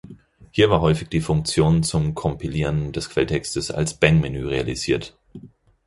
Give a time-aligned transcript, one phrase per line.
[0.49, 5.15] Hier war häufig die Funktion zum Kompilieren des Quelltextes als Bang-Menü realisiert.